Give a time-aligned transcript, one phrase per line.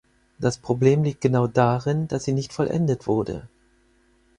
[0.39, 3.47] Das Problem liegt genau darin, dass sie nicht vollendet wurde.